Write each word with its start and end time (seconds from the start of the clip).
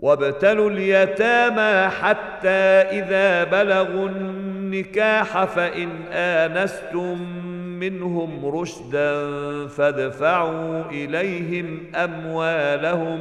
وابتلوا 0.00 0.70
اليتامى 0.70 1.90
حتى 1.90 2.48
إذا 2.98 3.44
بلغوا 3.44 4.08
النكاح 4.08 5.44
فإن 5.44 5.90
آنستم 6.12 7.18
منهم 7.80 8.46
رشدا 8.46 9.26
فادفعوا 9.66 10.82
إليهم 10.90 11.92
أموالهم 11.94 13.20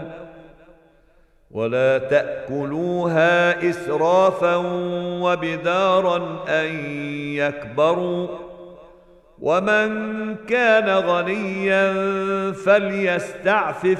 ولا 1.51 1.97
تأكلوها 1.97 3.69
إسرافا 3.69 4.55
وبدارا 5.21 6.45
أن 6.49 6.95
يكبروا 7.35 8.27
ومن 9.41 10.35
كان 10.35 10.89
غنيا 10.89 11.93
فليستعفف 12.51 13.99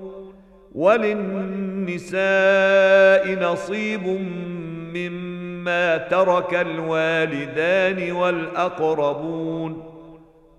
وللنساء 0.75 2.21
نصيب 3.51 4.07
مما 4.93 5.97
ترك 5.97 6.53
الوالدان 6.53 8.11
والأقربون 8.11 9.83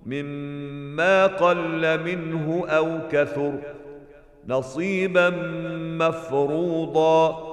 مما 0.07 1.27
قل 1.27 2.01
منه 2.05 2.65
أو 2.69 2.99
كثر 3.11 3.53
نصيبا 4.49 5.31
مفروضا. 5.99 7.53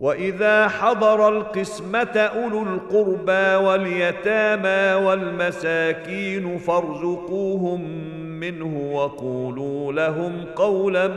وإذا 0.00 0.68
حضر 0.68 1.28
القسمة 1.28 2.16
أولو 2.16 2.62
القربى 2.62 3.66
واليتامى 3.66 5.06
والمساكين 5.06 6.58
فارزقوهم 6.58 8.08
منه 8.40 8.92
وقولوا 8.94 9.92
لهم 9.92 10.44
قولا 10.56 11.08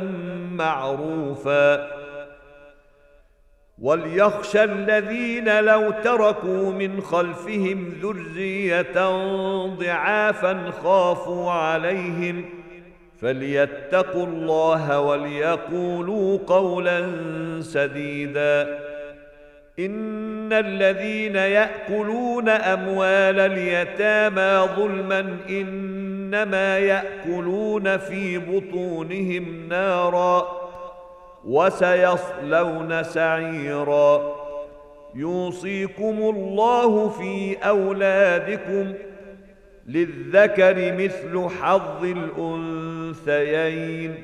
معروفا. 0.52 1.88
وليخشى 3.82 4.64
الذين 4.64 5.60
لو 5.60 5.92
تركوا 5.92 6.72
من 6.72 7.02
خلفهم 7.02 7.94
ذرية 8.02 9.10
ضعافا 9.66 10.72
خافوا 10.84 11.52
عليهم. 11.52 12.46
فليتقوا 13.22 14.28
الله 14.28 15.00
وليقولوا 15.00 16.40
قولا 16.48 17.08
سديدا. 17.62 18.80
إن 19.80 20.54
الذين 20.54 21.36
يأكلون 21.36 22.50
أموال 22.50 23.40
اليتامى 23.40 24.68
ظلما 24.76 25.38
انما 26.34 26.78
يأكلون 26.80 27.98
في 27.98 28.38
بطونهم 28.38 29.68
نارا 29.70 30.48
وسيصلون 31.46 33.04
سعيرا. 33.04 34.36
يوصيكم 35.16 36.18
الله 36.20 37.10
في 37.10 37.56
أولادكم 37.56 38.94
للذكر 39.88 40.94
مثل 40.98 41.50
حظ 41.62 42.04
الأنثيين. 43.26 44.24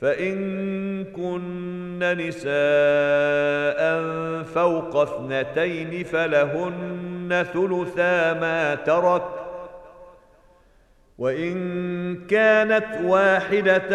فإن 0.00 1.04
كن 1.04 1.98
نساء 1.98 2.46
فوق 4.42 4.96
اثنتين 4.96 6.04
فلهن 6.04 7.46
ثلثا 7.52 8.32
ما 8.32 8.74
ترك 8.74 9.22
وإن 11.18 12.26
كانت 12.26 12.86
واحدة 13.04 13.88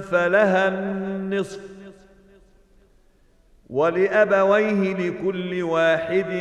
فلها 0.00 0.68
النصف 0.68 1.60
ولأبويه 3.70 4.94
لكل 4.94 5.62
واحد 5.62 6.32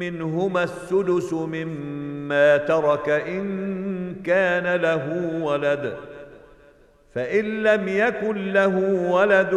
منهما 0.00 0.62
السدس 0.62 1.32
مما 1.32 2.56
ترك 2.56 3.08
إن 3.08 4.14
كان 4.24 4.80
له 4.80 5.30
ولد 5.42 5.96
فإن 7.14 7.62
لم 7.62 7.88
يكن 7.88 8.52
له 8.52 8.76
ولد 9.10 9.54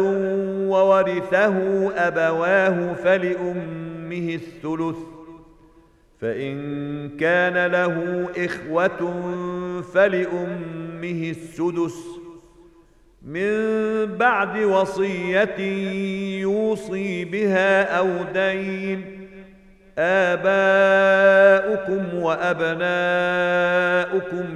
وورثه 0.68 1.56
أبواه 1.96 2.92
فلأمه 2.92 4.34
الثلث. 4.34 4.96
فإن 6.20 7.08
كان 7.08 7.66
له 7.66 8.26
إخوة 8.36 9.22
فلأمه 9.94 11.30
السدس 11.30 11.96
من 13.22 13.56
بعد 14.16 14.58
وصية 14.58 15.58
يوصي 16.40 17.24
بها 17.24 17.98
أو 17.98 18.08
دين 18.34 19.20
آباؤكم 19.98 22.14
وأبناؤكم 22.14 22.80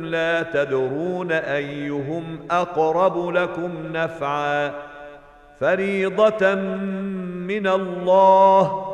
لا 0.05 0.43
تدرون 0.43 1.33
أيهم 1.33 2.39
أقرب 2.51 3.29
لكم 3.29 3.71
نفعا 3.93 4.73
فريضه 5.61 6.55
من 7.45 7.67
الله 7.67 8.94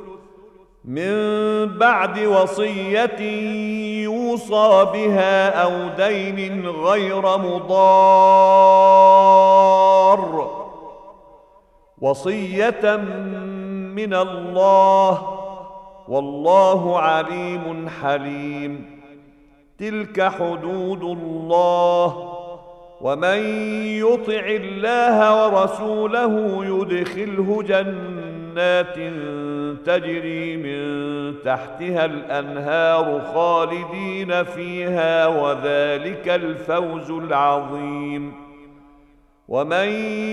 من 0.85 1.77
بعد 1.77 2.19
وصية 2.19 3.21
يوصى 4.03 4.87
بها 4.93 5.63
أو 5.63 5.89
دين 5.97 6.67
غير 6.67 7.21
مضار. 7.21 8.61
وصية 12.01 12.95
من 13.95 14.13
الله 14.13 15.37
والله 16.07 16.99
عليم 16.99 17.89
حليم. 18.01 19.01
تلك 19.79 20.21
حدود 20.21 21.03
الله. 21.03 22.31
ومن 23.01 23.37
يطع 23.97 24.45
الله 24.47 25.47
ورسوله 25.47 26.65
يدخله 26.65 27.63
جنات 27.63 28.97
تجري 29.85 30.57
من 30.57 30.81
تحتها 31.43 32.05
الأنهار 32.05 33.21
خالدين 33.33 34.43
فيها 34.43 35.27
وذلك 35.27 36.29
الفوز 36.29 37.11
العظيم. 37.11 38.33
ومن 39.47 39.87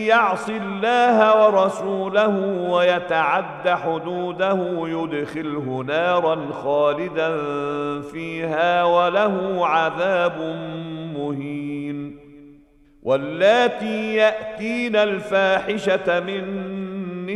يعص 0.06 0.48
الله 0.48 1.46
ورسوله 1.46 2.38
ويتعد 2.70 3.68
حدوده 3.68 4.88
يدخله 4.88 5.84
نارا 5.86 6.52
خالدا 6.52 7.30
فيها 8.00 8.84
وله 8.84 9.66
عذاب 9.66 10.38
مهين. 11.16 12.18
واللاتي 13.02 14.14
يأتين 14.14 14.96
الفاحشة 14.96 16.20
من 16.20 16.77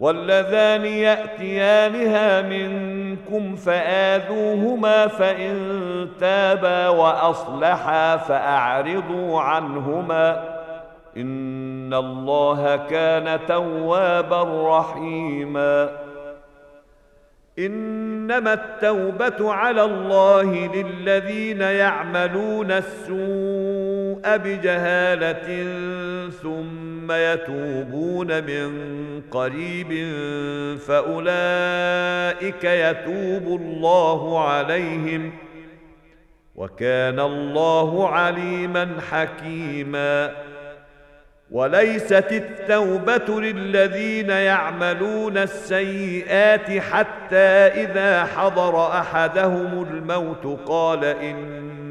واللذان 0.00 0.84
يأتيانها 0.84 2.42
منكم 2.42 3.56
فآذوهما 3.56 5.06
فإن 5.06 5.56
تابا 6.20 6.88
وأصلحا 6.88 8.16
فأعرضوا 8.16 9.40
عنهما 9.40 10.44
إن 11.16 11.94
الله 11.94 12.76
كان 12.76 13.40
توابا 13.46 14.78
رحيما. 14.78 15.90
إنما 17.58 18.52
التوبة 18.52 19.52
على 19.52 19.84
الله 19.84 20.70
للذين 20.74 21.60
يعملون 21.60 22.70
السوء 22.70 23.79
بجهاله 24.26 25.64
ثم 26.42 27.12
يتوبون 27.12 28.44
من 28.44 28.70
قريب 29.30 29.88
فأولئك 30.78 32.64
يتوب 32.64 33.60
الله 33.60 34.48
عليهم 34.48 35.32
وكان 36.56 37.20
الله 37.20 38.08
عليما 38.08 38.88
حكيما 39.10 40.32
وليست 41.50 42.26
التوبة 42.32 43.40
للذين 43.40 44.30
يعملون 44.30 45.38
السيئات 45.38 46.70
حتى 46.78 47.36
إذا 47.84 48.24
حضر 48.24 48.86
أحدهم 48.86 49.86
الموت 49.90 50.60
قال 50.68 51.04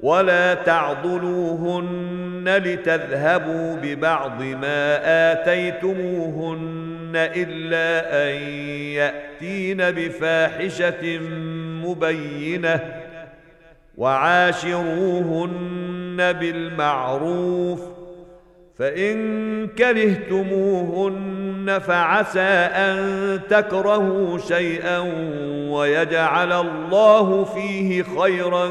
ولا 0.00 0.54
تعضلوهن 0.54 2.44
لتذهبوا 2.64 3.76
ببعض 3.82 4.42
ما 4.42 5.00
اتيتموهن 5.32 7.12
الا 7.14 8.26
ان 8.28 8.36
ياتين 8.92 9.76
بفاحشه 9.76 11.18
مبينه 11.84 12.80
وعاشروهن 13.96 15.56
بالمعروف 16.32 17.80
فان 18.78 19.66
كرهتموهن 19.66 21.26
فعسى 21.86 22.40
ان 22.40 23.40
تكرهوا 23.50 24.38
شيئا 24.38 24.98
ويجعل 25.70 26.52
الله 26.52 27.44
فيه 27.44 28.02
خيرا 28.02 28.70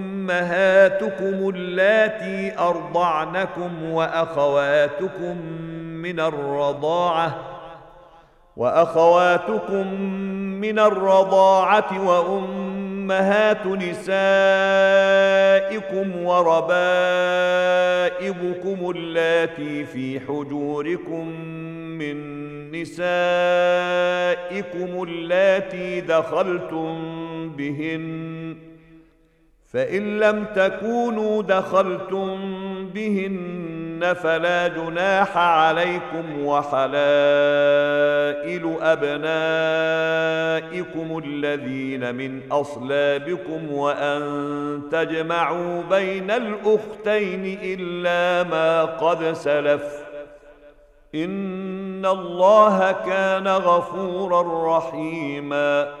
وأمهاتكم 0.21 1.49
اللاتي 1.49 2.59
أرضعنكم 2.59 3.91
وأخواتكم 3.91 5.37
من 6.01 6.19
الرضاعة 6.19 7.35
وأخواتكم 8.57 9.93
من 10.61 10.79
الرضاعة 10.79 12.07
وأمهات 12.07 13.65
نسائكم 13.67 14.05
وربائبكم 16.25 16.69
اللاتي 18.95 19.85
في 19.85 20.19
حجوركم 20.19 21.27
من 21.97 22.41
نسائكم 22.71 23.03
اللاتي 25.03 26.01
دخلتم 26.01 26.99
بهن 27.57 28.70
فإن 29.73 30.19
لم 30.19 30.45
تكونوا 30.55 31.43
دخلتم 31.43 32.39
بهن 32.93 34.13
فلا 34.13 34.67
جناح 34.67 35.37
عليكم 35.37 36.45
وحلائل 36.45 36.91
أبنائكم 38.81 40.11
الذين 41.25 42.15
من 42.15 42.41
أصلابكم 42.51 43.71
وأن 43.71 44.81
تجمعوا 44.91 45.83
بين 45.89 46.31
الأختين 46.31 47.59
إلا 47.63 48.49
ما 48.49 48.85
قد 48.85 49.33
سلف 49.33 50.01
إن 51.15 52.05
الله 52.05 52.91
كان 52.91 53.47
غفورا 53.47 54.77
رحيما 54.77 56.00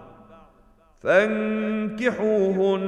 فانكحوهن 1.03 2.81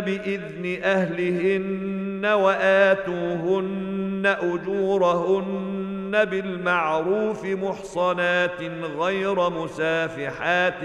بإذن 0.00 0.78
أهلهن 0.82 2.26
وآتوهن 2.26 4.22
أجورهن 4.42 6.24
بالمعروف 6.24 7.44
محصنات 7.44 8.62
غير 8.98 9.50
مسافحات 9.50 10.84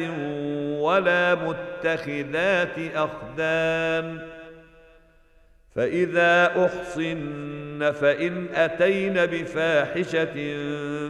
ولا 0.79 1.35
متخذات 1.35 2.75
أخدان 2.95 4.19
فإذا 5.75 6.65
أحصن 6.65 7.91
فإن 7.91 8.47
أتين 8.55 9.13
بفاحشة 9.13 10.33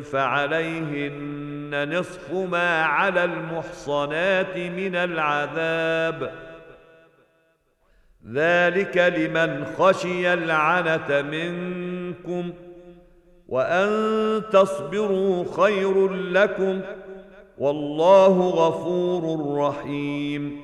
فعليهن 0.02 1.49
نصف 1.76 2.34
ما 2.34 2.82
على 2.82 3.24
المحصنات 3.24 4.58
من 4.58 4.96
العذاب. 4.96 6.32
ذلك 8.34 8.98
لمن 8.98 9.66
خشي 9.66 10.34
العنه 10.34 11.22
منكم 11.22 12.54
وأن 13.48 13.90
تصبروا 14.52 15.46
خير 15.64 16.14
لكم 16.14 16.82
والله 17.58 18.50
غفور 18.50 19.58
رحيم. 19.58 20.62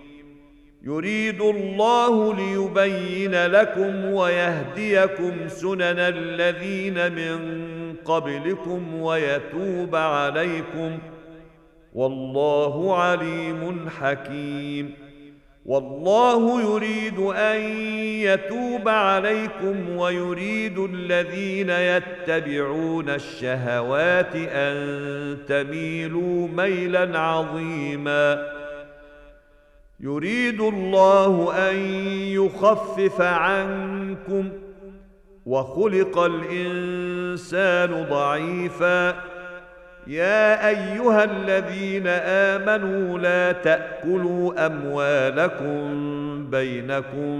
يريد 0.83 1.41
الله 1.41 2.35
ليبين 2.35 3.45
لكم 3.45 4.05
ويهديكم 4.05 5.47
سنن 5.47 5.99
الذين 5.99 7.11
من 7.11 7.74
قبلكم 8.05 9.01
ويتوب 9.01 9.95
عليكم 9.95 10.97
والله 11.93 12.97
عليم 12.97 13.89
حكيم 13.99 15.05
والله 15.65 16.61
يريد 16.61 17.19
أن 17.19 17.61
يتوب 18.21 18.89
عليكم 18.89 19.97
ويريد 19.97 20.79
الذين 20.79 21.69
يتبعون 21.69 23.09
الشهوات 23.09 24.35
أن 24.35 25.37
تميلوا 25.47 26.47
ميلا 26.47 27.19
عظيما 27.19 28.47
يريد 29.99 30.61
الله 30.61 31.53
أن 31.69 31.75
يخفف 32.33 33.21
عنكم 33.21 34.49
وخلق 35.45 36.19
الإنسان 36.19 38.05
ضعيفا. 38.09 39.09
يا 40.07 40.67
أيها 40.69 41.23
الذين 41.23 42.07
آمنوا 42.07 43.19
لا 43.19 43.51
تأكلوا 43.51 44.65
أموالكم 44.65 45.85
بينكم 46.49 47.35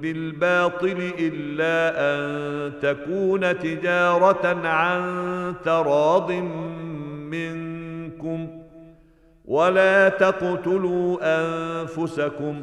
بالباطل 0.00 1.10
إلا 1.18 1.92
أن 1.98 2.72
تكون 2.82 3.58
تجارة 3.58 4.66
عن 4.66 5.54
تراض 5.64 6.32
منكم. 7.30 8.48
ولا 9.44 10.08
تقتلوا 10.08 11.18
أنفسكم 11.22 12.62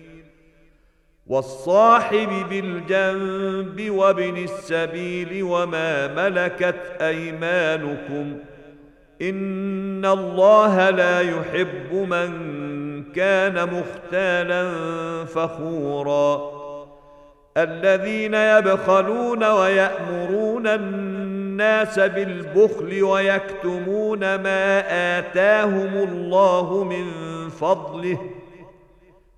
والصاحب 1.27 2.29
بالجنب 2.49 3.89
وابن 3.89 4.37
السبيل 4.37 5.43
وما 5.43 6.07
ملكت 6.07 7.01
أيمانكم 7.01 8.37
إن 9.21 10.05
الله 10.05 10.89
لا 10.89 11.21
يحب 11.21 11.93
من 11.93 12.31
كان 13.03 13.69
مختالا 13.73 14.73
فخورا 15.25 16.51
الذين 17.57 18.33
يبخلون 18.33 19.43
ويأمرون 19.43 20.67
الناس 20.67 21.99
بالبخل 21.99 23.03
ويكتمون 23.03 24.19
ما 24.19 24.83
آتاهم 25.19 25.93
الله 25.93 26.83
من 26.83 27.05
فضله 27.49 28.17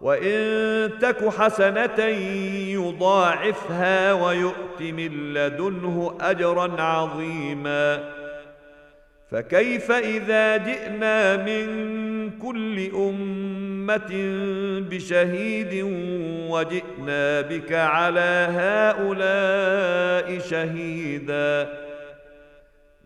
وإن 0.00 0.90
تك 1.00 1.28
حسنة 1.28 2.04
يضاعفها 2.74 4.12
ويؤت 4.12 4.80
من 4.80 5.34
لدنه 5.34 6.18
أجرا 6.20 6.82
عظيما. 6.82 8.10
فكيف 9.30 9.90
إذا 9.90 10.56
جئنا 10.56 11.36
من 11.36 12.30
كل 12.30 12.90
أمة 12.94 14.10
بشهيد 14.90 15.84
وجئنا 16.50 17.40
بك 17.40 17.72
على 17.72 18.48
هؤلاء 18.50 20.38
شهيدا؟ 20.38 21.68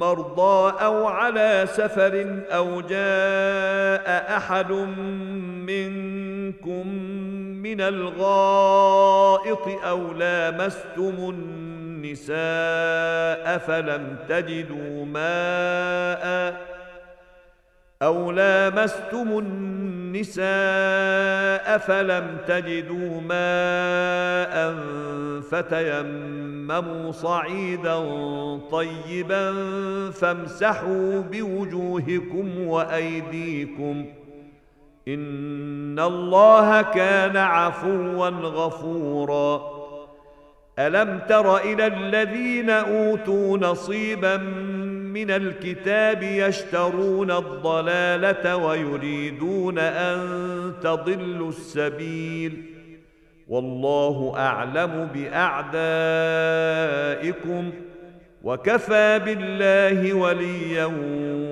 مرضى 0.00 0.84
أو 0.84 1.06
على 1.06 1.66
سفر 1.68 2.42
أو 2.50 2.80
جاء 2.80 4.36
أحد 4.36 4.72
منكم 5.68 6.86
من 7.62 7.80
الغائط 7.80 9.68
أو 9.84 10.12
لامستم 10.12 11.34
النساء 12.10 13.58
فلم 13.58 14.16
تجدوا 14.28 15.04
ماء 15.04 16.79
أو 18.02 18.30
لامستم 18.30 19.38
النساء 19.38 20.48
فلم 21.78 22.36
تجدوا 22.46 23.20
ماء 23.20 24.74
فتيمموا 25.40 27.12
صعيدا 27.12 27.98
طيبا 28.70 29.52
فامسحوا 30.10 31.20
بوجوهكم 31.20 32.66
وأيديكم 32.66 34.06
إن 35.08 35.98
الله 35.98 36.82
كان 36.82 37.36
عفوا 37.36 38.28
غفورا 38.28 39.80
ألم 40.78 41.20
تر 41.28 41.56
إلى 41.56 41.86
الذين 41.86 42.70
أوتوا 42.70 43.58
نصيبا 43.58 44.36
من 45.12 45.30
الكتاب 45.30 46.22
يشترون 46.22 47.30
الضلالة 47.30 48.56
ويريدون 48.56 49.78
أن 49.78 50.20
تضلوا 50.82 51.48
السبيل. 51.48 52.62
والله 53.48 54.34
أعلم 54.36 55.08
بأعدائكم. 55.14 55.80
وكفى 58.42 59.20
بالله 59.24 60.14
وليا 60.14 60.90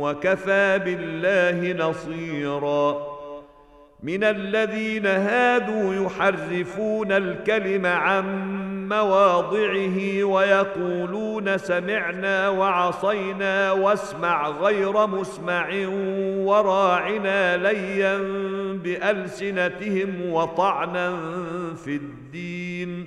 وكفى 0.01 0.81
بالله 0.85 1.89
نصيرا. 1.89 3.19
من 4.03 4.25
الذين 4.25 5.07
هادوا 5.07 5.95
يحرفون 5.95 7.13
الكلم 7.13 7.87
عن 7.87 8.25
مواضعه 8.89 10.25
ويقولون 10.25 11.59
سمعنا 11.59 12.49
وعصينا 12.49 13.73
واسمع 13.73 14.49
غير 14.49 15.07
مسمع 15.07 15.69
وراعنا 16.45 17.57
ليا 17.57 18.19
بألسنتهم 18.85 20.33
وطعنا 20.33 21.17
في 21.85 21.97
الدين. 21.97 23.07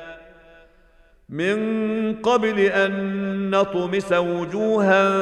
من 1.31 2.15
قبل 2.15 2.59
أن 2.59 3.49
نطمس 3.49 4.13
وجوها 4.13 5.13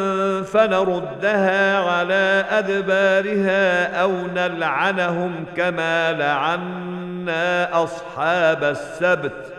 فنردها 0.41 1.80
على 1.80 2.45
أدبارها 2.50 3.95
أو 4.02 4.12
نلعنهم 4.12 5.45
كما 5.58 6.13
لعنا 6.13 7.84
أصحاب 7.84 8.63
السبت. 8.63 9.54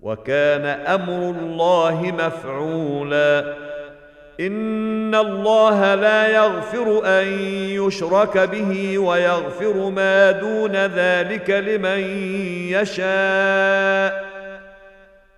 وكان 0.00 0.64
أمر 0.66 1.30
الله 1.30 2.14
مفعولا. 2.18 3.54
إن 4.40 5.14
الله 5.14 5.94
لا 5.94 6.28
يغفر 6.28 7.02
أن 7.04 7.28
يشرك 7.68 8.38
به 8.38 8.98
ويغفر 8.98 9.90
ما 9.90 10.30
دون 10.30 10.76
ذلك 10.76 11.50
لمن 11.50 12.00
يشاء. 12.72 14.31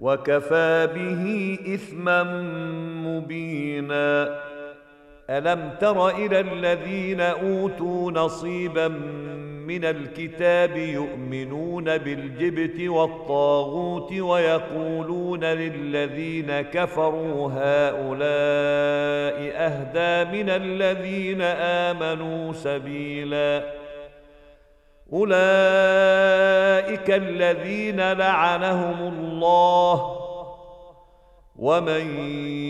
وكفى 0.00 0.88
به 0.94 1.58
اثما 1.74 2.22
مبينا. 3.06 4.40
ألم 5.30 5.70
تر 5.80 6.08
إلى 6.08 6.40
الذين 6.40 7.20
أوتوا 7.20 8.10
نصيبا 8.12 8.88
من 9.66 9.84
الكتاب 9.84 10.76
يؤمنون 10.76 11.98
بالجبت 11.98 12.80
والطاغوت 12.88 14.12
ويقولون 14.12 15.44
للذين 15.44 16.60
كفروا 16.60 17.50
هؤلاء 17.52 19.36
أهدى 19.56 20.42
من 20.42 20.50
الذين 20.50 21.42
آمنوا 21.42 22.52
سبيلا. 22.52 23.85
أولئك 25.12 27.10
الذين 27.10 28.12
لعنهم 28.12 29.08
الله. 29.08 30.16
ومن 31.56 32.28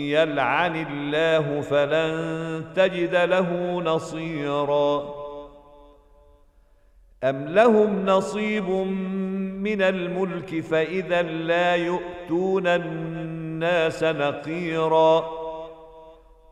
يلعن 0.09 0.75
الله 0.75 1.61
فلن 1.61 2.65
تجد 2.75 3.15
له 3.15 3.81
نصيرا. 3.81 5.15
أم 7.23 7.45
لهم 7.47 8.05
نصيب 8.05 8.69
من 9.59 9.81
الملك 9.81 10.59
فإذا 10.59 11.21
لا 11.21 11.75
يؤتون 11.75 12.67
الناس 12.67 14.03
نقيرا. 14.03 15.36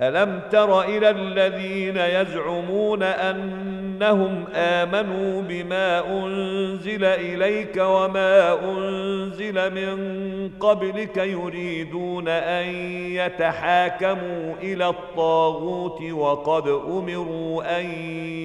ألم 0.00 0.40
تر 0.50 0.82
إلى 0.82 1.10
الذين 1.10 1.96
يزعمون 1.96 3.02
أنهم 3.02 4.44
آمنوا 4.54 5.42
بما 5.42 6.08
أنزل 6.18 7.04
إليك 7.04 7.76
وما 7.76 8.58
أنزل 8.70 9.74
من 9.74 10.50
قبلك 10.60 11.16
يريدون 11.16 12.28
أن 12.28 12.66
يتحاكموا 13.12 14.54
إلى 14.62 14.88
الطاغوت 14.88 16.02
وقد 16.02 16.68
أمروا 16.68 17.80
أن 17.80 17.86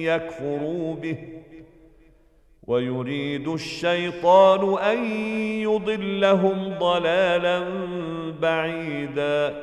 يكفروا 0.02 0.94
به 0.94 1.16
ويريد 2.66 3.48
الشيطان 3.48 4.78
أن 4.78 5.04
يضلهم 5.62 6.74
ضلالا 6.78 7.64
بعيدا 8.40 9.62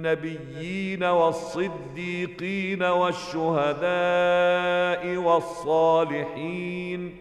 النبيين 0.00 1.04
والصديقين 1.04 2.82
والشهداء 2.82 3.82
والصالحين. 5.16 7.16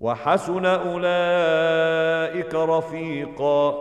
وحسن 0.00 0.66
أولئك 0.66 2.54
رفيقا. 2.54 3.74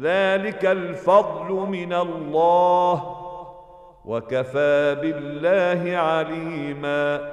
ذلك 0.00 0.64
الفضل 0.64 1.52
من 1.52 1.92
الله. 1.92 3.18
وكفى 4.04 4.96
بالله 5.02 5.96
عليما. 5.96 7.32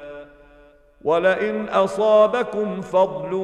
ولئن 1.03 1.69
أصابكم 1.69 2.81
فضل 2.81 3.35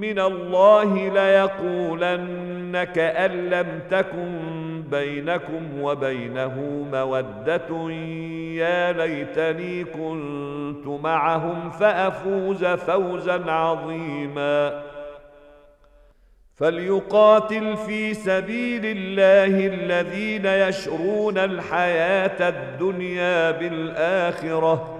من 0.00 0.18
الله 0.18 1.08
ليقولن 1.08 2.84
كان 2.84 3.50
لم 3.50 3.80
تكن 3.90 4.82
بينكم 4.90 5.82
وبينه 5.82 6.86
مودة. 6.92 7.90
يا 8.54 8.92
ليتني 8.92 9.84
كنت 9.84 10.86
معهم 10.86 11.70
فأفوز 11.70 12.64
فوزا 12.64 13.50
عظيما. 13.50 14.82
فليقاتل 16.56 17.76
في 17.76 18.14
سبيل 18.14 18.82
الله 18.84 19.66
الذين 19.66 20.46
يشرون 20.46 21.38
الحياة 21.38 22.48
الدنيا 22.48 23.50
بالآخرة. 23.50 24.99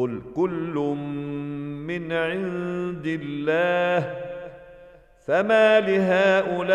قل 0.00 0.22
كل 0.36 0.74
من 1.86 2.12
عند 2.12 3.06
الله 3.06 4.14
فما 5.26 5.80
لهؤلاء 5.80 6.72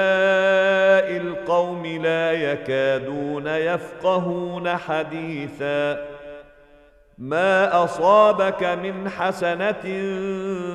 القوم 1.17 1.85
لا 1.85 2.31
يكادون 2.31 3.47
يفقهون 3.47 4.69
حديثا 4.69 6.05
ما 7.17 7.83
اصابك 7.83 8.63
من 8.63 9.09
حسنه 9.09 9.83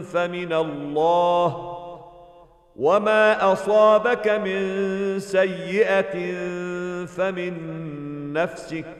فمن 0.02 0.52
الله 0.52 1.76
وما 2.76 3.52
اصابك 3.52 4.28
من 4.28 5.18
سيئه 5.18 6.34
فمن 7.06 7.52
نفسك 8.32 8.99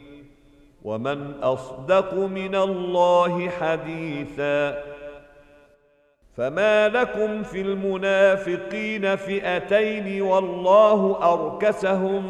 ومن 0.83 1.33
أصدق 1.43 2.13
من 2.13 2.55
الله 2.55 3.49
حديثا 3.49 4.83
فما 6.37 6.87
لكم 6.89 7.43
في 7.43 7.61
المنافقين 7.61 9.15
فئتين 9.15 10.21
والله 10.21 11.33
أركسهم 11.33 12.23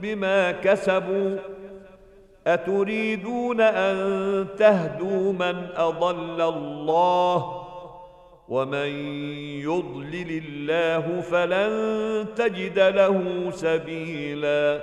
بما 0.00 0.52
كسبوا 0.52 1.36
أتريدون 2.46 3.60
أن 3.60 4.46
تهدوا 4.58 5.32
من 5.32 5.66
أضل 5.76 6.40
الله 6.40 7.62
ومن 8.48 8.88
يضلل 9.60 10.42
الله 10.46 11.20
فلن 11.20 12.26
تجد 12.36 12.78
له 12.78 13.50
سبيلا 13.50 14.80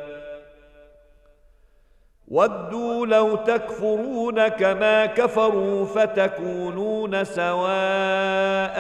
ودوا 2.30 3.06
لو 3.06 3.36
تكفرون 3.36 4.48
كما 4.48 5.06
كفروا 5.06 5.86
فتكونون 5.86 7.24
سواء 7.24 8.80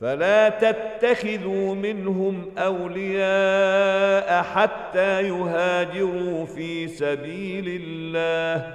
فلا 0.00 0.48
تتخذوا 0.48 1.74
منهم 1.74 2.50
أولياء 2.58 4.42
حتى 4.42 5.22
يهاجروا 5.22 6.44
في 6.44 6.88
سبيل 6.88 7.80
الله. 7.82 8.74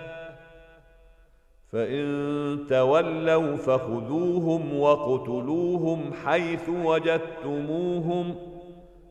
فإن 1.71 2.65
تولوا 2.69 3.55
فخذوهم 3.57 4.79
وقتلوهم 4.79 6.13
حيث 6.25 6.69
وجدتموهم 6.69 8.35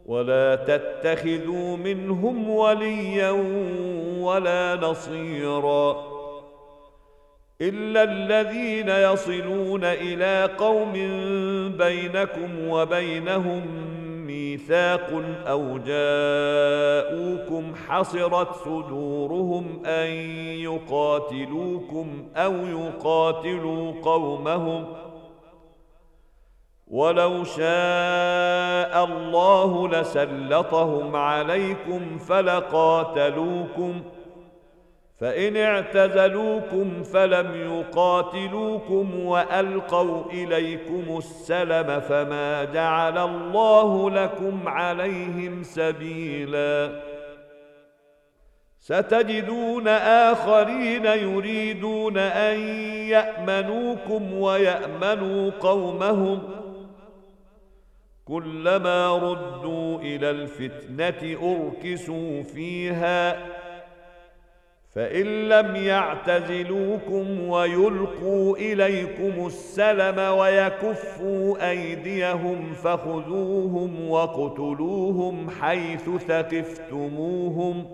ولا 0.06 0.54
تتخذوا 0.54 1.76
منهم 1.76 2.50
وليا 2.50 3.30
ولا 4.20 4.76
نصيرا 4.82 6.14
إلا 7.60 8.02
الذين 8.02 8.88
يصلون 8.88 9.84
إلى 9.84 10.50
قوم 10.58 10.92
بينكم 11.78 12.68
وبينهم 12.68 13.62
ميثاق 14.26 15.22
أو 15.46 15.78
جاءوكم 15.78 17.74
حصرت 17.88 18.48
صدورهم 18.64 19.82
أن 19.86 20.10
يقاتلوكم 20.60 22.06
أو 22.36 22.52
يقاتلوا 22.54 23.92
قومهم 24.02 24.84
ولو 26.88 27.44
شاء 27.44 29.04
الله 29.04 29.88
لسلطهم 29.88 31.16
عليكم 31.16 32.18
فلقاتلوكم 32.18 34.02
فإن 35.20 35.56
اعتزلوكم 35.56 37.02
فلم 37.02 37.54
يقاتلوكم 37.54 39.24
وألقوا 39.24 40.22
إليكم 40.30 41.18
السلم 41.18 42.00
فما 42.00 42.64
جعل 42.64 43.18
الله 43.18 44.10
لكم 44.10 44.68
عليهم 44.68 45.62
سبيلا. 45.62 47.02
ستجدون 48.80 49.88
آخرين 49.88 51.06
يريدون 51.06 52.18
أن 52.18 52.60
يأمنوكم 53.08 54.34
ويأمنوا 54.34 55.50
قومهم 55.60 56.63
كلما 58.24 59.16
ردوا 59.16 59.98
إلى 59.98 60.30
الفتنة 60.30 61.36
أركسوا 61.42 62.42
فيها 62.42 63.36
فإن 64.94 65.48
لم 65.48 65.76
يعتزلوكم 65.76 67.48
ويلقوا 67.48 68.56
إليكم 68.56 69.46
السلم 69.46 70.18
ويكفوا 70.18 71.70
أيديهم 71.70 72.72
فخذوهم 72.72 74.08
واقتلوهم 74.08 75.50
حيث 75.50 76.10
ثقفتموهم 76.10 77.86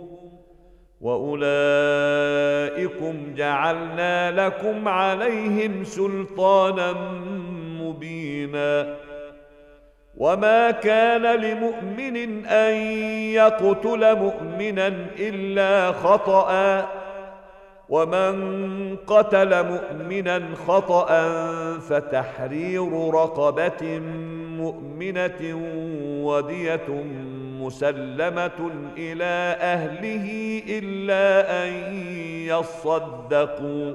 وأولئكم 1.01 1.45
جعلنا 3.35 4.47
لكم 4.47 4.89
عليهم 4.89 5.85
سلطانا 5.85 6.93
مبينا. 7.81 8.97
وما 10.21 10.71
كان 10.71 11.23
لمؤمن 11.41 12.47
ان 12.47 12.75
يقتل 13.33 14.17
مؤمنا 14.17 14.87
الا 15.19 15.93
خطأ 15.93 16.87
ومن 17.89 18.97
قتل 18.97 19.65
مؤمنا 19.67 20.43
خطأ 20.67 21.09
فتحرير 21.79 23.11
رقبة 23.15 23.99
مؤمنة 24.59 25.41
ودية 26.25 26.89
مسلمة 27.61 28.71
إلى 28.99 29.57
أهله 29.61 30.63
إلا 30.69 31.25
أن 31.65 31.73
يصدقوا 32.47 33.95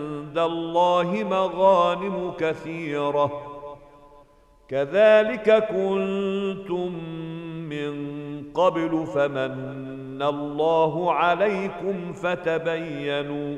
الله 0.37 1.25
مغانم 1.29 2.33
كثيرة. 2.39 3.41
كذلك 4.69 5.67
كنتم 5.67 6.93
من 7.69 7.93
قبل 8.53 9.05
فمن 9.15 10.21
الله 10.21 11.13
عليكم 11.13 12.13
فتبينوا. 12.13 13.57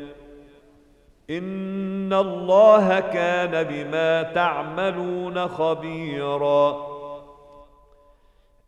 إن 1.29 2.13
الله 2.13 2.99
كان 2.99 3.63
بما 3.63 4.23
تعملون 4.23 5.47
خبيرا. 5.47 6.92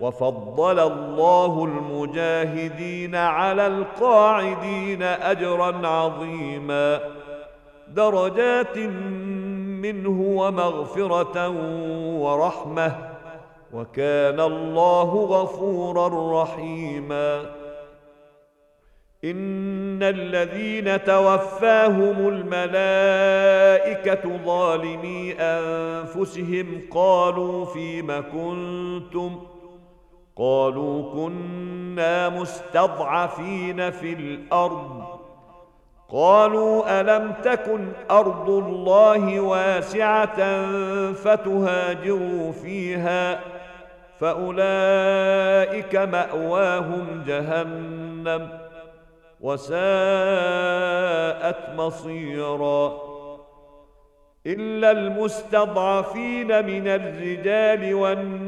وفضل 0.00 0.78
الله 0.78 1.64
المجاهدين 1.64 3.14
على 3.14 3.66
القاعدين 3.66 5.02
أجرا 5.02 5.86
عظيما. 5.86 7.00
درجات 7.88 8.78
منه 9.82 10.20
ومغفرة 10.20 11.48
ورحمة. 12.18 12.96
وكان 13.74 14.40
الله 14.40 15.14
غفورا 15.14 16.42
رحيما. 16.42 17.40
إن 19.24 20.02
الذين 20.02 21.04
توفاهم 21.04 22.28
الملائكة 22.28 24.30
ظالمي 24.44 25.34
أنفسهم 25.40 26.80
قالوا 26.90 27.64
فيم 27.64 28.24
كنتم 28.32 29.40
قالوا 30.38 31.12
كنا 31.12 32.28
مستضعفين 32.28 33.90
في 33.90 34.12
الأرض. 34.12 35.04
قالوا 36.08 37.00
ألم 37.00 37.32
تكن 37.44 37.88
أرض 38.10 38.50
الله 38.50 39.40
واسعة 39.40 40.62
فتهاجروا 41.12 42.52
فيها 42.52 43.40
فأولئك 44.20 45.96
مأواهم 45.96 47.24
جهنم 47.26 48.48
وساءت 49.40 49.78
مصيرا. 51.76 53.08
إلا 54.46 54.90
المستضعفين 54.90 56.66
من 56.66 56.88
الرجال 56.88 57.94
والنساء 57.94 58.47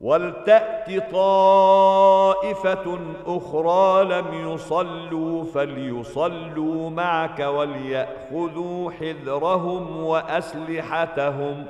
ولتأت 0.00 1.12
طائفة 1.12 2.98
أخرى 3.26 4.04
لم 4.04 4.52
يصلوا 4.52 5.44
فليصلوا 5.44 6.90
معك 6.90 7.38
وليأخذوا 7.40 8.90
حذرهم 8.90 10.04
وأسلحتهم. 10.04 11.66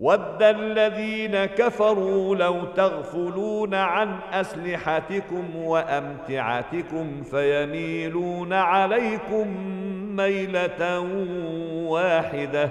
ود 0.00 0.42
الذين 0.42 1.44
كفروا 1.44 2.36
لو 2.36 2.64
تغفلون 2.64 3.74
عن 3.74 4.16
أسلحتكم 4.32 5.56
وأمتعتكم 5.56 7.22
فيميلون 7.22 8.52
عليكم 8.52 9.46
ميلة 10.16 11.00
واحدة. 11.88 12.70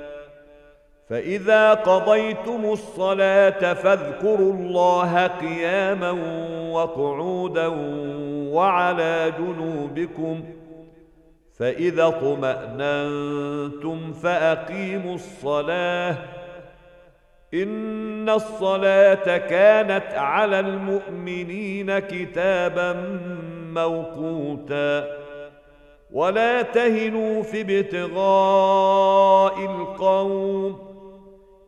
فإذا 1.11 1.73
قضيتم 1.73 2.65
الصلاة 2.65 3.73
فاذكروا 3.73 4.53
الله 4.53 5.27
قياما 5.27 6.11
وقعودا 6.71 7.67
وعلى 8.53 9.33
جنوبكم 9.39 10.43
فإذا 11.59 12.07
اطمأننتم 12.07 13.33
فأقيموا 14.13 15.15
الصلاة 15.15 16.15
إن 17.53 18.29
الصلاة 18.29 19.37
كانت 19.37 20.13
على 20.13 20.59
المؤمنين 20.59 21.99
كتابا 21.99 22.93
موقوتا 23.73 25.07
ولا 26.11 26.61
تهنوا 26.61 27.43
في 27.43 27.61
ابتغاء 27.61 29.59
القوم 29.65 30.90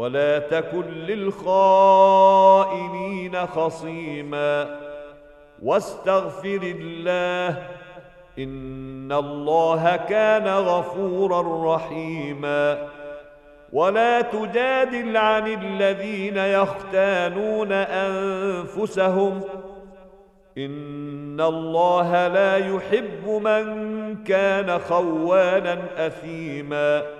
ولا 0.00 0.38
تكن 0.38 0.84
للخائنين 0.84 1.46
خصيما. 3.46 4.80
واستغفر 5.62 6.60
الله 6.62 7.62
إن 8.38 9.12
الله 9.12 9.96
كان 9.96 10.48
غفورا 10.48 11.74
رحيما. 11.76 12.88
ولا 13.72 14.20
تجادل 14.20 15.16
عن 15.16 15.46
الذين 15.46 16.36
يختانون 16.36 17.72
أنفسهم 17.72 19.40
إن 20.58 21.40
الله 21.40 22.28
لا 22.28 22.56
يحب 22.56 23.28
من 23.28 24.24
كان 24.24 24.78
خوانا 24.78 26.06
أثيما. 26.06 27.19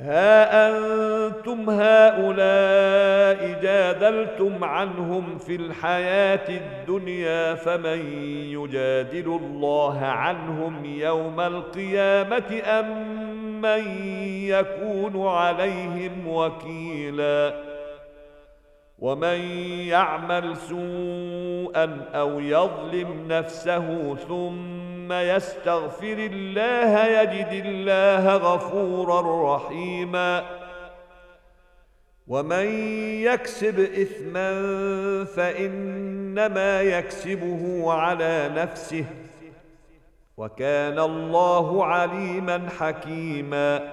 ها 0.00 0.68
أنتم 0.68 1.70
هؤلاء 1.70 3.60
جادلتم 3.62 4.64
عنهم 4.64 5.38
في 5.38 5.56
الحياة 5.56 6.48
الدنيا 6.48 7.54
فمن 7.54 8.12
يجادل 8.52 9.26
الله 9.26 9.98
عنهم 9.98 10.84
يوم 10.84 11.40
القيامة 11.40 12.62
أم 12.64 13.20
من 13.60 14.04
يكون 14.44 15.26
عليهم 15.26 16.28
وكيلا 16.28 17.54
ومن 18.98 19.40
يعمل 19.88 20.56
سوءا 20.56 22.04
أو 22.14 22.40
يظلم 22.40 23.26
نفسه 23.28 24.16
ثم 24.28 24.79
ثم 25.10 25.16
يستغفر 25.16 26.16
الله 26.32 27.06
يجد 27.06 27.64
الله 27.66 28.36
غفورا 28.36 29.56
رحيما. 29.56 30.44
ومن 32.26 32.66
يكسب 33.22 33.80
إثما 33.80 34.50
فإنما 35.24 36.82
يكسبه 36.82 37.92
على 37.92 38.50
نفسه 38.54 39.04
وكان 40.36 40.98
الله 40.98 41.84
عليما 41.84 42.68
حكيما. 42.78 43.92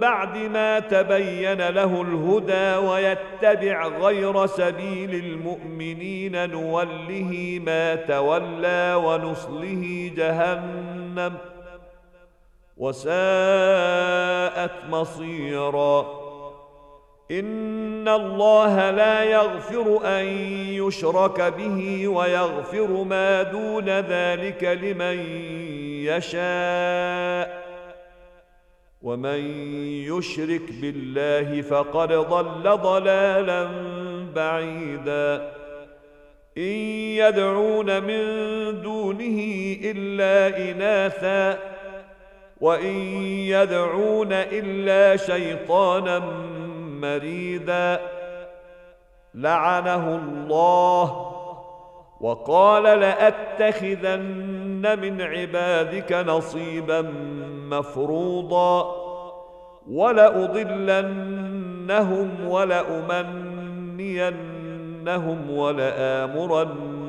بعد 0.00 0.38
ما 0.38 0.78
تبين 0.78 1.68
له 1.68 2.02
الهدى 2.02 2.86
ويتبع 2.86 3.86
غير 3.86 4.46
سبيل 4.46 5.14
المؤمنين 5.14 6.50
نوله 6.50 7.60
ما 7.64 7.94
تولى 7.94 8.94
ونصله 9.04 10.12
جهنم 10.16 11.32
وساءت 12.76 13.10
مصيرا. 14.90 16.20
إن 17.30 18.08
الله 18.08 18.90
لا 18.90 19.24
يغفر 19.24 20.00
أن 20.04 20.24
يشرك 20.82 21.40
به 21.40 22.08
ويغفر 22.08 23.04
ما 23.04 23.42
دون 23.42 23.88
ذلك 23.88 24.64
لمن 24.64 25.18
يشاء. 26.04 27.69
ومن 29.02 29.40
يشرك 30.08 30.72
بالله 30.80 31.62
فقد 31.62 32.12
ضل 32.12 32.76
ضلالا 32.76 33.68
بعيدا. 34.34 35.52
إن 36.58 36.62
يدعون 37.22 38.02
من 38.02 38.22
دونه 38.82 39.38
إلا 39.84 40.58
اناثا 40.70 41.58
وإن 42.60 42.96
يدعون 43.26 44.32
إلا 44.32 45.16
شيطانا 45.16 46.18
مريدا. 47.00 48.00
لعنه 49.34 50.16
الله 50.16 51.36
وقال 52.20 52.82
لأتخذن 52.82 54.20
من 55.00 55.22
عبادك 55.22 56.12
نصيبا 56.12 57.00
مفروضا 57.70 58.96
ولأضلنهم 59.90 61.10
ولأمنينهم 62.48 63.90
ولآمرنهم 65.50 67.06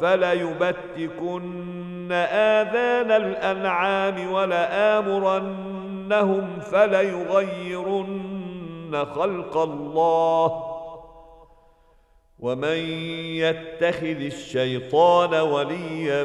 فليبتكن 0.00 1.42
آذان 2.12 3.10
الأنعام 3.10 4.32
ولآمرنهم 4.32 5.68
فليغيرن 6.60 8.32
خلق 9.14 9.56
الله 9.56 10.72
ومن 12.38 12.76
يتخذ 13.36 14.20
الشيطان 14.20 15.34
وليا 15.34 16.24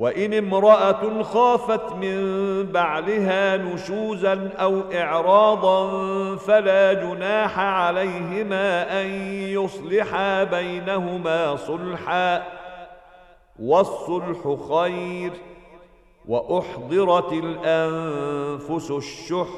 وإن 0.00 0.34
امرأة 0.34 1.22
خافت 1.22 1.92
من 1.92 2.16
بعلها 2.72 3.56
نشوزا 3.56 4.50
أو 4.60 4.80
إعراضا 4.94 5.86
فلا 6.36 6.92
جناح 6.92 7.58
عليهما 7.58 9.00
أن 9.02 9.06
يصلحا 9.32 10.44
بينهما 10.44 11.56
صلحا 11.56 12.42
والصلح 13.62 14.56
خير 14.70 15.32
وأحضرت 16.28 17.32
الأنفس 17.32 18.90
الشح 18.90 19.48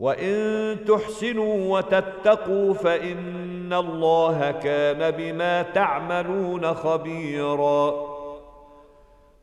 وإن 0.00 0.76
تحسنوا 0.88 1.78
وتتقوا 1.78 2.74
فإن 2.74 3.72
الله 3.72 4.50
كان 4.50 5.10
بما 5.10 5.62
تعملون 5.62 6.74
خبيرا 6.74 8.11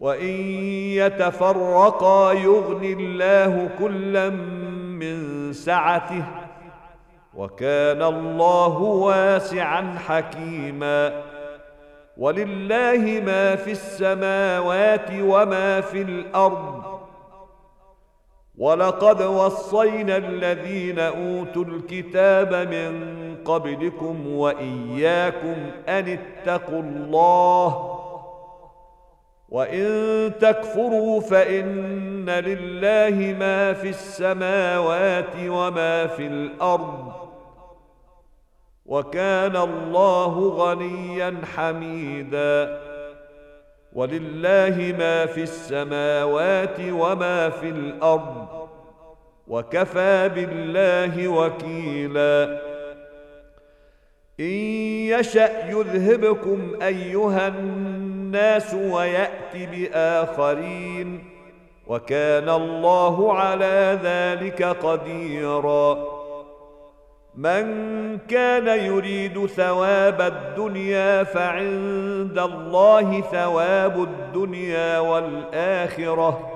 وإن 0.00 0.36
يتفرقا 0.96 2.32
يغن 2.32 2.84
الله 2.84 3.68
كلا 3.78 4.28
من 4.30 5.52
سعته 5.52 6.24
وكان 7.34 8.02
الله 8.02 8.78
واسعا 8.82 9.98
حكيما 10.06 11.22
ولله 12.16 13.22
ما 13.26 13.56
في 13.56 13.70
السماوات 13.70 15.10
وما 15.20 15.80
في 15.80 16.02
الأرض 16.02 16.82
ولقد 18.58 19.22
وصينا 19.22 20.16
الذين 20.16 20.98
أوتوا 20.98 21.64
الكتاب 21.64 22.54
من 22.54 23.16
قبلكم 23.44 24.26
وإياكم 24.26 25.56
أن 25.88 26.18
اتقوا 26.18 26.82
الله 26.82 27.95
وان 29.48 30.32
تكفروا 30.40 31.20
فان 31.20 32.30
لله 32.30 33.36
ما 33.38 33.72
في 33.72 33.88
السماوات 33.88 35.34
وما 35.48 36.06
في 36.06 36.26
الأرض 36.26 37.12
وكان 38.86 39.56
الله 39.56 40.48
غنيا 40.48 41.34
حميدا 41.56 42.80
ولله 43.92 44.94
ما 44.98 45.26
في 45.26 45.42
السماوات 45.42 46.76
وما 46.80 47.48
في 47.50 47.68
الأرض 47.68 48.46
وكفى 49.48 50.28
بالله 50.34 51.28
وكيلا 51.28 52.60
ان 54.40 54.44
يشا 55.14 55.70
يذهبكم 55.70 56.72
ايها 56.82 57.48
الناس 57.48 58.05
ويأت 58.74 59.52
بآخرين 59.54 61.24
وكان 61.86 62.48
الله 62.48 63.32
على 63.32 63.98
ذلك 64.02 64.62
قديرا. 64.62 66.16
من 67.34 67.64
كان 68.18 68.66
يريد 68.66 69.46
ثواب 69.46 70.20
الدنيا 70.20 71.24
فعند 71.24 72.38
الله 72.38 73.20
ثواب 73.20 74.02
الدنيا 74.02 74.98
والآخرة 74.98 76.52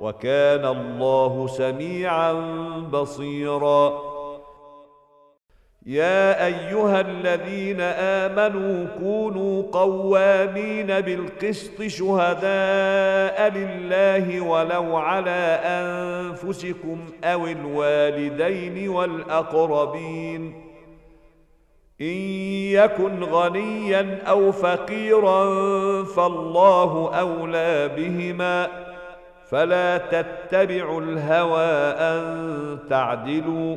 وكان 0.00 0.66
الله 0.66 1.46
سميعا 1.46 2.32
بصيرا. 2.92 4.15
يا 5.86 6.46
أيها 6.46 7.00
الذين 7.00 7.80
آمنوا 7.80 8.86
كونوا 8.98 9.62
قوامين 9.72 10.86
بالقسط 10.86 11.82
شهداء 11.82 13.52
لله 13.54 14.40
ولو 14.40 14.96
على 14.96 15.60
أنفسكم 15.64 16.98
أو 17.24 17.46
الوالدين 17.46 18.88
والأقربين. 18.88 20.54
إن 22.00 22.16
يكن 22.72 23.22
غنيا 23.22 24.18
أو 24.28 24.52
فقيرا 24.52 25.44
فالله 26.04 27.14
أولى 27.20 27.90
بهما. 27.96 28.68
فلا 29.50 29.98
تتبعوا 29.98 31.00
الهوى 31.00 31.70
أن 31.98 32.78
تعدلوا. 32.90 33.76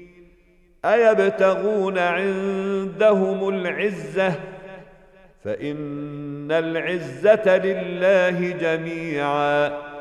أيبتغون 0.85 1.97
عندهم 1.97 3.49
العزة؟ 3.49 4.33
فإن 5.43 6.51
العزة 6.51 7.57
لله 7.57 8.51
جميعا. 8.51 9.91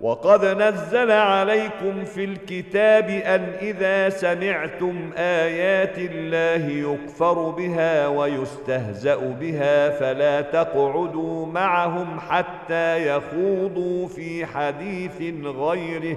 وقد 0.00 0.44
نزل 0.44 1.10
عليكم 1.10 2.04
في 2.04 2.24
الكتاب 2.24 3.08
أن 3.10 3.52
إذا 3.62 4.08
سمعتم 4.08 5.10
آيات 5.16 5.98
الله 5.98 6.66
يكفر 6.66 7.50
بها 7.50 8.08
ويستهزأ 8.08 9.16
بها 9.16 9.90
فلا 9.90 10.40
تقعدوا 10.40 11.46
معهم 11.46 12.20
حتى 12.20 13.08
يخوضوا 13.08 14.08
في 14.08 14.46
حديث 14.46 15.44
غيره. 15.44 16.16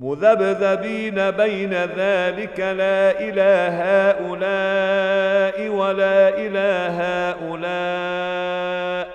مذبذبين 0.00 1.30
بين 1.30 1.74
ذلك 1.74 2.60
لا 2.60 3.20
اله 3.20 4.10
هؤلاء 4.10 5.68
ولا 5.68 6.28
اله 6.38 6.96
هؤلاء. 7.30 9.10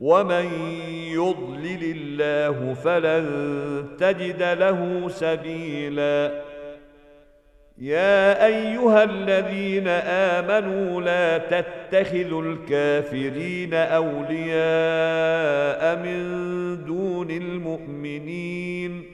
ومن 0.00 0.46
يضلل 1.12 1.82
الله 1.96 2.74
فلن 2.74 3.26
تجد 3.98 4.42
له 4.42 5.08
سبيلا. 5.08 6.42
يا 7.78 8.46
أيها 8.46 9.04
الذين 9.04 9.88
آمنوا 10.08 11.00
لا 11.00 11.38
تتخذوا 11.38 12.42
الكافرين 12.42 13.74
أولياء 13.74 14.36
من 15.96 16.84
دون 16.84 17.30
المؤمنين. 17.30 19.13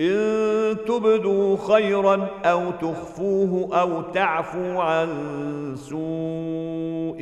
إن 0.00 0.76
تبدوا 0.86 1.56
خيرا 1.56 2.28
أو 2.44 2.70
تخفوه 2.70 3.80
أو 3.80 4.00
تعفو 4.00 4.80
عن 4.80 5.08
سوء 5.76 7.18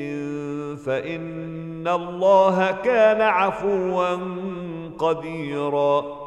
فإن 0.86 1.88
الله 1.88 2.72
كان 2.84 3.20
عفوا 3.20 4.16
قديرا. 4.98 6.26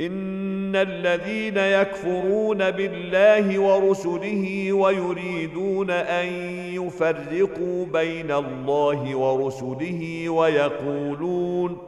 إن 0.00 0.76
الذين 0.76 1.56
يكفرون 1.56 2.70
بالله 2.70 3.58
ورسله 3.58 4.72
ويريدون 4.72 5.90
أن 5.90 6.26
يفرقوا 6.74 7.86
بين 7.92 8.30
الله 8.30 9.16
ورسله 9.16 10.28
ويقولون 10.28 11.87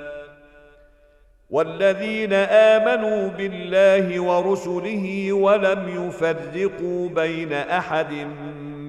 والذين 1.51 2.33
آمنوا 2.33 3.27
بالله 3.27 4.19
ورسله 4.19 5.33
ولم 5.33 6.07
يفرقوا 6.07 7.09
بين 7.09 7.53
أحد 7.53 8.13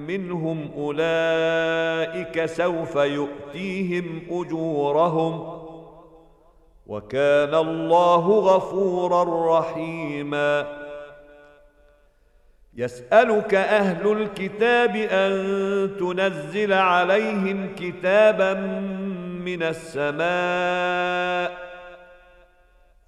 منهم 0.07 0.71
أولئك 0.77 2.45
سوف 2.45 2.95
يؤتيهم 2.95 4.21
أجورهم 4.31 5.59
وكان 6.87 7.55
الله 7.55 8.29
غفورا 8.29 9.59
رحيما. 9.59 10.83
يسألك 12.75 13.55
أهل 13.55 14.11
الكتاب 14.11 14.95
أن 14.95 15.31
تنزل 15.99 16.73
عليهم 16.73 17.75
كتابا 17.75 18.53
من 19.45 19.63
السماء 19.63 21.62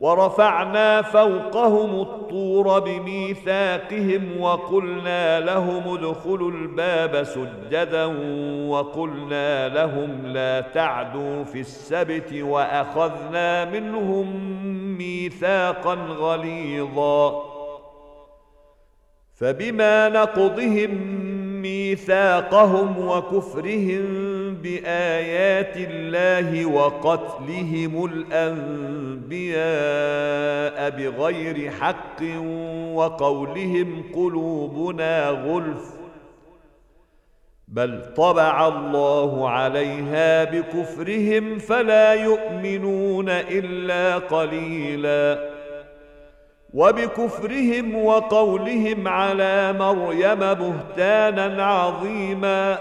ورفعنا 0.00 1.02
فوقهم 1.02 2.00
الطور 2.00 2.78
بميثاقهم 2.78 4.40
وقلنا 4.40 5.40
لهم 5.40 5.94
ادخلوا 5.94 6.50
الباب 6.50 7.22
سجدا 7.22 8.04
وقلنا 8.68 9.68
لهم 9.68 10.26
لا 10.26 10.60
تعدوا 10.60 11.44
في 11.44 11.60
السبت 11.60 12.32
وأخذنا 12.32 13.64
منهم 13.64 14.56
ميثاقا 14.98 15.94
غليظا 15.94 17.42
فبما 19.34 20.08
نقضهم 20.08 20.90
ميثاقهم 21.62 23.08
وكفرهم 23.08 24.25
بآيات 24.62 25.76
الله 25.76 26.66
وقتلهم 26.66 28.04
الأنبياء 28.04 29.60
بغير 30.90 31.70
حق 31.70 32.22
وقولهم 32.94 34.02
قلوبنا 34.14 35.28
غلف 35.28 35.96
بل 37.68 38.14
طبع 38.16 38.68
الله 38.68 39.50
عليها 39.50 40.44
بكفرهم 40.44 41.58
فلا 41.58 42.14
يؤمنون 42.14 43.28
إلا 43.28 44.18
قليلاً 44.18 45.56
وبكفرهم 46.76 48.04
وقولهم 48.04 49.08
على 49.08 49.72
مريم 49.72 50.38
بهتانا 50.38 51.64
عظيما 51.64 52.78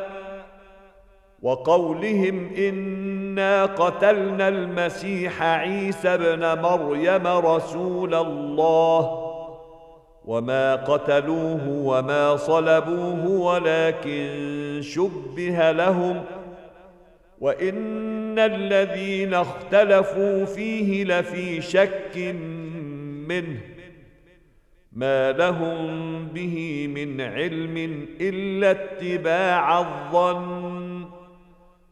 وقولهم 1.45 2.49
إنا 2.57 3.65
قتلنا 3.65 4.47
المسيح 4.47 5.43
عيسى 5.43 6.07
ابن 6.07 6.61
مريم 6.61 7.27
رسول 7.27 8.15
الله. 8.15 9.31
وما 10.25 10.75
قتلوه 10.75 11.67
وما 11.67 12.35
صلبوه 12.35 13.27
ولكن 13.27 14.79
شبه 14.81 15.71
لهم. 15.71 16.23
وإن 17.39 18.39
الذين 18.39 19.33
اختلفوا 19.33 20.45
فيه 20.45 21.03
لفي 21.03 21.61
شك 21.61 22.17
منه. 23.27 23.57
ما 24.93 25.31
لهم 25.31 26.27
به 26.27 26.87
من 26.95 27.21
علم 27.21 28.05
إلا 28.21 28.71
اتباع 28.71 29.79
الظن. 29.79 30.94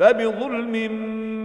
فبظلم 0.00 0.92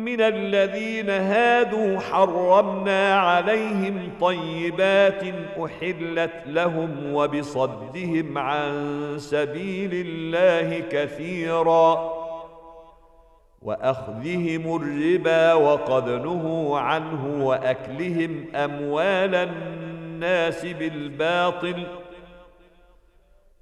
من 0.05 0.21
الذين 0.21 1.09
هادوا 1.09 1.99
حرمنا 1.99 3.15
عليهم 3.19 4.11
طيبات 4.21 5.23
أحلت 5.65 6.31
لهم 6.47 7.13
وبصدهم 7.13 8.37
عن 8.37 8.73
سبيل 9.17 9.89
الله 9.93 10.79
كثيرا 10.79 12.11
وأخذهم 13.61 14.75
الربا 14.75 15.53
وقد 15.53 16.09
نهوا 16.09 16.79
عنه 16.79 17.45
وأكلهم 17.45 18.45
أموال 18.55 19.35
الناس 19.35 20.65
بالباطل 20.65 21.83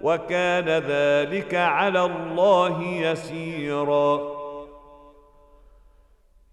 وكان 0.00 0.68
ذلك 0.68 1.54
على 1.54 2.04
الله 2.04 2.82
يسيرا. 2.82 4.38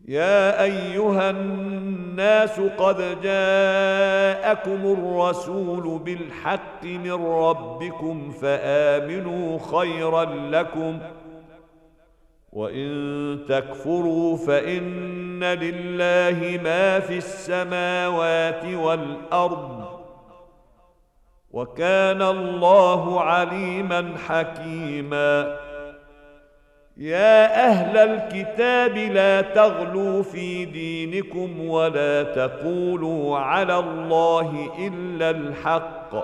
يا 0.07 0.63
أيها 0.63 1.29
الناس 1.29 2.59
قد 2.59 3.21
جاءكم 3.21 4.81
الرسول 4.85 5.99
بالحق 5.99 6.83
من 6.83 7.25
ربكم 7.25 8.31
فآمنوا 8.31 9.59
خيرا 9.59 10.23
لكم 10.25 10.99
وإن 12.53 13.45
تكفروا 13.49 14.37
فإن 14.37 15.43
لله 15.43 16.59
ما 16.63 16.99
في 16.99 17.17
السماوات 17.17 18.65
والأرض. 18.65 19.84
وكان 21.55 22.21
الله 22.21 23.21
عليما 23.21 24.13
حكيما. 24.27 25.57
يا 26.97 27.67
أهل 27.67 27.97
الكتاب 27.97 28.97
لا 28.97 29.41
تغلوا 29.41 30.23
في 30.23 30.65
دينكم 30.65 31.69
ولا 31.69 32.23
تقولوا 32.23 33.37
على 33.37 33.79
الله 33.79 34.69
إلا 34.79 35.29
الحق. 35.29 36.15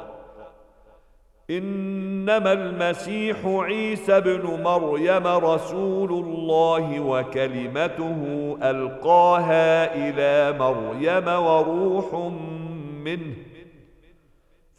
إنما 1.50 2.54
المسيح 2.54 3.38
عيسى 3.46 4.18
ابن 4.18 4.64
مريم 4.64 5.28
رسول 5.28 6.12
الله 6.12 7.00
وكلمته 7.00 8.22
ألقاها 8.64 9.96
إلى 9.96 10.58
مريم 10.60 11.28
وروح 11.28 12.14
منه. 13.04 13.51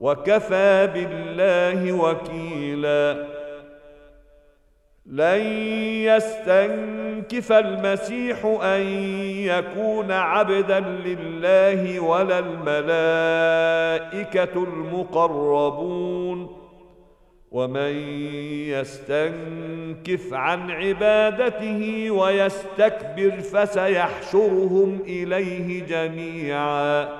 وكفى 0.00 0.90
بالله 0.94 1.92
وكيلا. 1.92 3.26
لن 5.06 5.40
يستنكف 6.04 7.52
المسيح 7.52 8.44
أن 8.62 8.80
يكون 9.36 10.12
عبدا 10.12 10.80
لله 10.80 12.00
ولا 12.00 12.38
الملائكة 12.38 12.92
المقربون. 14.62 16.56
ومن 17.50 17.92
يستنكف 18.68 20.34
عن 20.34 20.70
عبادته 20.70 22.10
ويستكبر 22.10 23.40
فسيحشرهم 23.40 25.00
إليه 25.06 25.86
جميعا. 25.86 27.19